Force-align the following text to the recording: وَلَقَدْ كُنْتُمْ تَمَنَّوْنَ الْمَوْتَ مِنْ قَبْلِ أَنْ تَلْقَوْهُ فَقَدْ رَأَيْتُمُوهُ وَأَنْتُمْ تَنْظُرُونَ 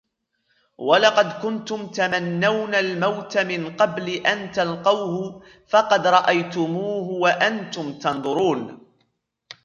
وَلَقَدْ 0.77 1.41
كُنْتُمْ 1.41 1.87
تَمَنَّوْنَ 1.87 2.75
الْمَوْتَ 2.75 3.37
مِنْ 3.37 3.75
قَبْلِ 3.75 4.09
أَنْ 4.27 4.51
تَلْقَوْهُ 4.51 5.43
فَقَدْ 5.67 6.07
رَأَيْتُمُوهُ 6.07 7.07
وَأَنْتُمْ 7.09 7.99
تَنْظُرُونَ 7.99 8.79